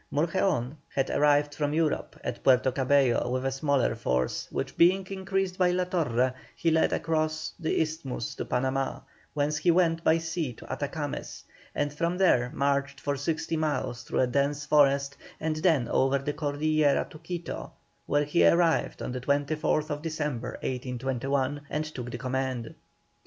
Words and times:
Murgeón 0.11 0.77
had 0.89 1.11
arrived 1.11 1.53
from 1.53 1.75
Europe 1.75 2.19
at 2.23 2.43
Puerto 2.43 2.71
Cabello 2.71 3.29
with 3.29 3.45
a 3.45 3.51
smaller 3.51 3.93
force, 3.93 4.47
which 4.51 4.75
being 4.75 5.05
increased 5.11 5.59
by 5.59 5.69
La 5.69 5.83
Torre, 5.83 6.33
he 6.55 6.71
led 6.71 6.91
across 6.91 7.53
the 7.59 7.79
Isthmus 7.79 8.33
to 8.33 8.45
Panamá, 8.45 9.03
whence 9.35 9.57
he 9.57 9.69
went 9.69 10.03
by 10.03 10.17
sea 10.17 10.53
to 10.53 10.65
Atacames, 10.73 11.43
and 11.75 11.93
from 11.93 12.17
there 12.17 12.49
marched 12.51 12.99
for 12.99 13.15
sixty 13.15 13.55
miles 13.55 14.01
through 14.01 14.21
a 14.21 14.25
dense 14.25 14.65
forest 14.65 15.17
and 15.39 15.57
then 15.57 15.87
over 15.87 16.17
the 16.17 16.33
Cordillera 16.33 17.05
to 17.11 17.19
Quito, 17.19 17.71
where 18.07 18.23
he 18.25 18.43
arrived 18.47 19.03
on 19.03 19.11
the 19.11 19.21
24th 19.21 20.01
December, 20.01 20.53
1821, 20.63 21.61
and 21.69 21.85
took 21.85 22.09
the 22.09 22.17
command. 22.17 22.73